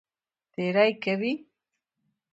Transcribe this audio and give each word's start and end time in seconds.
تېری 0.53 0.91
کوي. 1.03 1.33